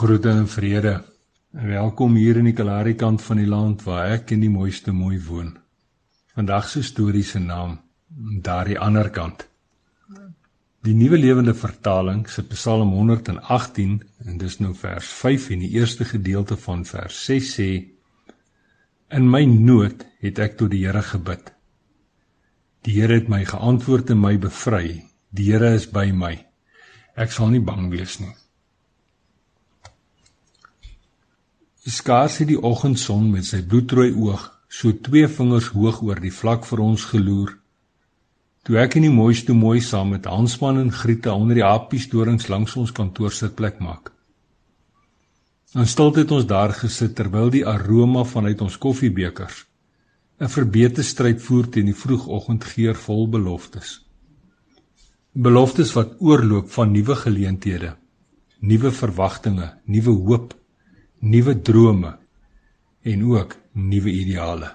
[0.00, 0.92] Groete en vrede.
[1.52, 5.18] Welkom hier in die Kalahari kant van die land waar ek in die mooiste mooi
[5.26, 5.50] woon.
[6.32, 7.74] Vandag se storie se naam
[8.46, 9.44] Daardie ander kant.
[10.88, 16.08] Die Nuwe Lewende Vertaling se Psalm 118 en dis nou vers 5 en die eerste
[16.08, 17.70] gedeelte van vers 6 sê
[19.12, 21.52] In my nood het ek tot die Here gebid.
[22.88, 25.02] Die Here het my geantwoord en my bevry.
[25.28, 26.38] Die Here is by my.
[27.20, 28.32] Ek sal nie bang wees nie.
[31.90, 36.62] Skaars het die oggendson met sy bloedrooi oog so twee vingers hoog oor die vlak
[36.68, 37.56] vir ons geloer.
[38.62, 42.76] Toe ek in die mooiste mooi saam met Hansman en Griete onder die appiesdorings langs
[42.78, 44.12] ons kantoor sit plek maak.
[45.74, 49.64] In stilte het ons daar gesit terwyl die aroma vanuit ons koffiebekers
[50.40, 54.00] 'n verbeete stryd voer teen die vroegoggendgeur vol beloftes.
[55.34, 57.96] Beloftes wat oorloop van nuwe geleenthede,
[58.60, 60.54] nuwe verwagtinge, nuwe hoop
[61.20, 62.16] nuwe drome
[63.02, 64.70] en ook nuwe ideale.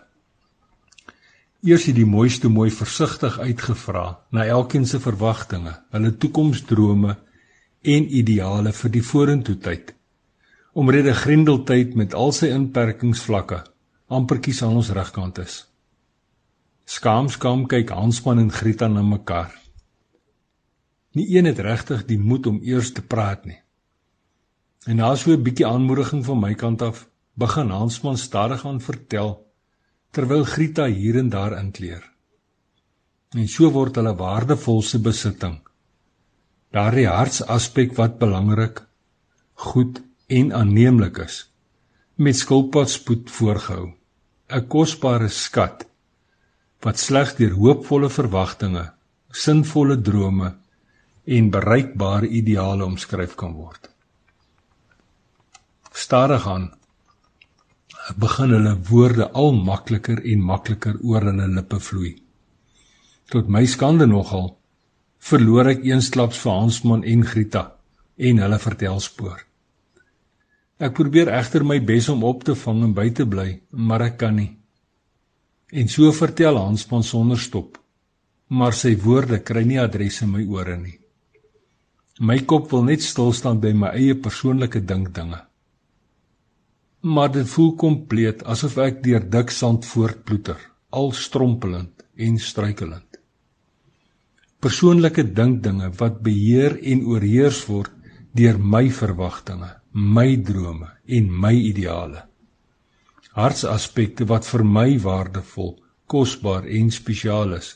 [1.66, 7.16] Eers het die mooiste mooi versigtig uitgevra na elkeen se verwagtinge, hulle toekomsdrome
[7.82, 9.94] en ideale vir die vorentoe tyd.
[10.74, 13.64] Omrede Grendeltyd met al sy inperkingsvlakke
[14.06, 15.64] ampertjies aan ons regkant is.
[16.86, 19.50] Skaam skaam kyk Hansman en Grieta na mekaar.
[21.18, 23.58] Nie een het regtig die moed om eers te praat nie.
[24.86, 26.98] En na so 'n bietjie aanmoediging van my kant af,
[27.34, 29.32] begin Hansman stadig aan vertel
[30.12, 32.04] terwyl Grieta hier en daar inkleer.
[33.34, 35.56] En so word hulle waardevolste besitting.
[36.72, 38.84] Daardie hartsaspek wat belangrik,
[39.54, 41.40] goed en aanneemlik is,
[42.16, 43.90] met skulpadspoed voorgehou.
[44.50, 45.88] 'n Kosbare skat
[46.80, 48.86] wat slegs deur hoopvolle verwagtinge,
[49.32, 50.54] sinvolle drome
[51.26, 53.95] en bereikbare ideale omskryf kan word
[56.06, 56.66] stadig aan
[58.22, 62.12] begin hulle woorde al makliker en makliker oor hulle lippe vloei.
[63.34, 64.52] Tot my skande nogal
[65.30, 67.64] verloor ek eensklaps vir Hansman en Grieta
[68.30, 69.40] en hulle vertelspoor.
[70.86, 74.20] Ek probeer egter my bes om op te vang en by te bly, maar ek
[74.22, 74.52] kan nie.
[75.74, 77.80] En so vertel Hansman sonder stop,
[78.54, 81.00] maar sy woorde kry nie adres in my ore nie.
[82.20, 85.42] My kop wil net stil staan by my eie persoonlike dinkdinge
[87.06, 90.58] maar dit voel kompleet asof ek deur dik sand voortploeter,
[90.90, 93.20] al strompelend en struikelend.
[94.64, 97.94] Persoonlike dinkdinge wat beheer en oorheers word
[98.36, 102.26] deur my verwagtinge, my drome en my ideale.
[103.38, 105.76] Hartsaspekte wat vir my waardevol,
[106.10, 107.76] kosbaar en spesiaal is.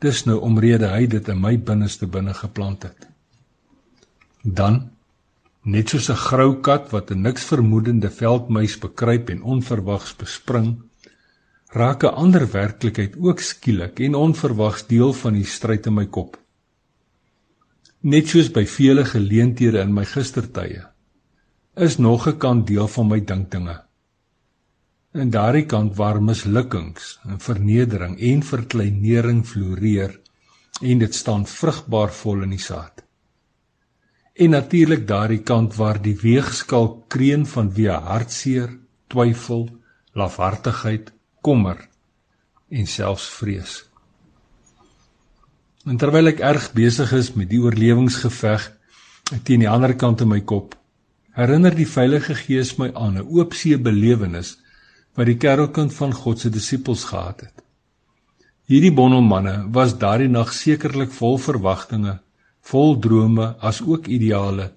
[0.00, 3.08] Dis nou omrede hy dit in my binneste binne geplant het.
[4.42, 4.86] Dan
[5.68, 10.68] Net soos 'n grou kat wat 'n niks vermoedende veldmuis bekruip en onverwags bespring,
[11.80, 16.38] raak 'n ander werklikheid ook skielik en onverwags deel van die stryd in my kop.
[18.00, 20.84] Net soos by vele geleenthede in my gistertye,
[21.76, 23.76] is nog 'n kant deel van my dinkdinge.
[25.12, 30.20] In daardie kant waar mislukkings en vernedering en verkleinering floreer
[30.80, 33.07] en dit staan vrugbaar vol in die saad
[34.38, 38.70] en natuurlik daardie kant waar die weegskaal kreun van wie hartseer,
[39.10, 39.66] twyfel,
[40.14, 41.10] lafhartigheid,
[41.42, 41.80] kommer
[42.70, 43.80] en selfs vrees.
[45.88, 48.68] En terwyl ek erg besig is met die oorlewingsgeveg
[49.48, 50.76] teen die ander kant in my kop,
[51.34, 54.56] herinner die Heilige Gees my aan 'n oopsee belewenis
[55.16, 57.56] wat die kerkkind van God se disippels gehad het.
[58.68, 62.18] Hierdie bondelmanne was daardie nag sekerlik vol verwagtinge
[62.60, 64.72] vol drome as ook ideale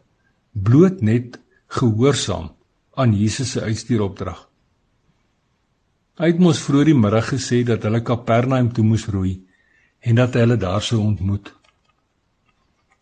[0.52, 2.52] bloot net gehoorsaam
[2.94, 4.48] aan Jesus se uitstuuropdrag.
[6.20, 9.40] Hy het mos vroeër die middag gesê dat hulle Kapernaum toe moes roei
[10.02, 11.54] en dat hulle daar sou ontmoet.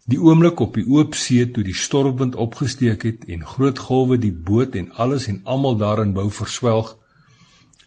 [0.09, 4.34] Die oomblik op die oop see toe die stormwind opgesteek het en groot golwe die
[4.34, 6.95] boot en alles en almal daarin wou verswelg,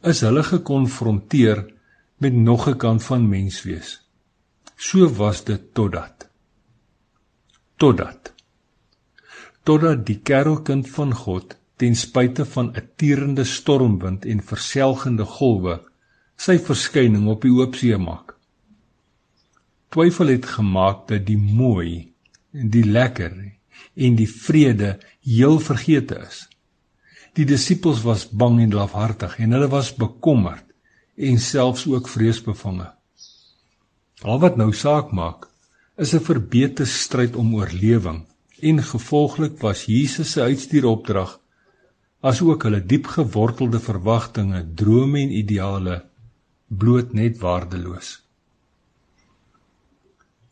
[0.03, 1.65] is hulle gekonfronteer
[2.19, 4.03] met nog 'n kant van menswees.
[4.77, 6.32] So was dit totdat
[7.83, 8.33] totdat
[9.67, 15.75] totdat die kerelkind van God ten spyte van 'n tierende stormwind en verselgende golwe
[16.45, 18.35] sy verskyning op die oop see maak.
[19.93, 22.13] Twyfel het gemaak dat die mooi
[22.53, 23.35] en die lekker
[23.95, 26.49] en die vrede heel vergeete is.
[27.35, 30.67] Die disippels was bang en lafhartig en hulle was bekommerd
[31.17, 32.91] en selfs ook vreesbevange.
[34.23, 35.52] Al wat nou saak maak
[36.03, 38.25] is 'n verbeete stryd om oorlewing
[38.69, 41.39] en gevolglik was Jesus se uitstuuropdrag
[42.23, 45.97] asook hulle diep gewortelde verwagtinge, drome en ideale
[46.69, 48.23] bloot net waardeloos.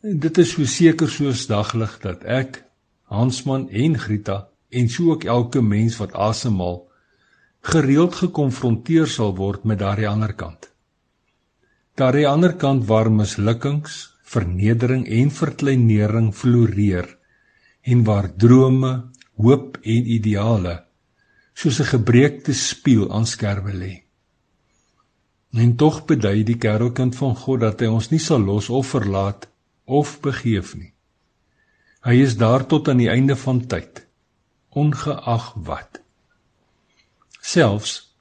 [0.03, 2.63] En dit is so seker soos daglig dat ek,
[3.11, 6.81] Hansman en Grita en so ook elke mens wat asemhaal
[7.71, 10.71] gereeld gekonfronteer sal word met daardie ander kant.
[11.95, 17.07] Daardie ander kant waar mislukkings, vernedering en verkleinering floreer
[17.81, 18.91] en waar drome,
[19.41, 20.75] hoop en ideale
[21.53, 23.93] soos 'n gebreekte spieël aan skerwe lê.
[25.53, 29.49] En tog bedui die kerkkind van God dat hy ons nie sal los of verlaat
[29.85, 30.93] of begeef nie.
[32.01, 34.07] Hy is daar tot aan die einde van tyd,
[34.69, 36.01] ongeag wat
[37.41, 38.13] selfs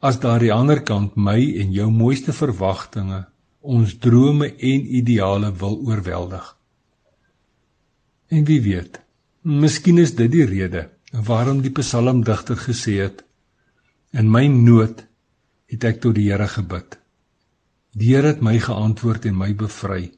[0.00, 3.24] as daar aan die ander kant my en jou mooiste verwagtinge,
[3.64, 6.44] ons drome en ideale wil oorweldig.
[8.28, 9.00] En wie weet,
[9.42, 13.24] miskien is dit die rede waarom die psalmdigter gesê het:
[14.12, 15.06] In my nood
[15.70, 16.98] het ek tot die Here gebid.
[17.94, 20.12] Die Here het my geantwoord en my bevry.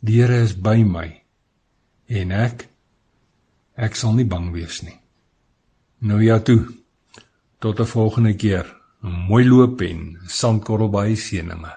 [0.00, 1.08] Die Here is by my
[2.06, 2.66] en ek
[3.76, 4.96] ek sal nie bang wees nie.
[6.00, 6.66] Nou ja toe.
[7.60, 8.66] Tot 'n volgende keer.
[9.00, 11.72] Mooi loop en sandkorrel by seëninge.